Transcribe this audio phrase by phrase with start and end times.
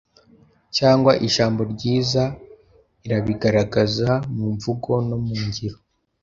[0.77, 2.23] cyangwa ijambo ryiza
[3.05, 5.77] irabigaragaza mu mvugo no mu ngiro.